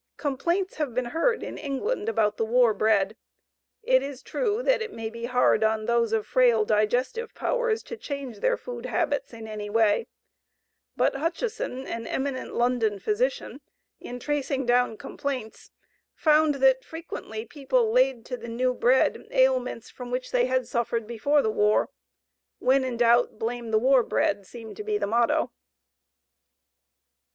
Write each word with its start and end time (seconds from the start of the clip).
Complaints 0.17 0.77
have 0.77 0.95
been 0.95 1.05
heard 1.13 1.43
in 1.43 1.59
England 1.59 2.09
about 2.09 2.37
the 2.37 2.43
war 2.43 2.73
bread. 2.73 3.15
It 3.83 4.01
is 4.01 4.23
true 4.23 4.63
that 4.63 4.81
it 4.81 4.91
may 4.91 5.11
be 5.11 5.25
hard 5.25 5.63
on 5.63 5.85
those 5.85 6.11
of 6.11 6.25
frail 6.25 6.65
digestive 6.65 7.35
powers 7.35 7.83
to 7.83 7.95
change 7.95 8.39
their 8.39 8.57
food 8.57 8.87
habits 8.87 9.31
in 9.31 9.47
any 9.47 9.69
way, 9.69 10.07
but 10.97 11.13
Hutchison, 11.17 11.85
an 11.85 12.07
eminent 12.07 12.55
London 12.55 12.97
physician, 12.97 13.61
in 13.99 14.19
tracing 14.19 14.65
down 14.65 14.97
complaints, 14.97 15.69
found 16.15 16.55
that 16.55 16.83
frequently 16.83 17.45
people 17.45 17.91
laid 17.91 18.25
to 18.25 18.37
the 18.37 18.47
new 18.49 18.73
bread 18.73 19.27
ailments 19.29 19.91
from 19.91 20.09
which 20.09 20.31
they 20.31 20.47
had 20.47 20.67
suffered 20.67 21.05
before 21.05 21.43
the 21.43 21.51
war. 21.51 21.89
"When 22.57 22.83
in 22.83 22.97
doubt, 22.97 23.37
blame 23.37 23.69
the 23.69 23.77
war 23.77 24.01
bread," 24.01 24.47
seemed 24.47 24.77
to 24.77 24.83
be 24.83 24.97
the 24.97 25.05
motto. 25.05 25.51